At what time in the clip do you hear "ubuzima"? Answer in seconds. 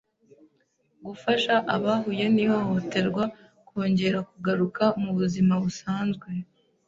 5.13-5.53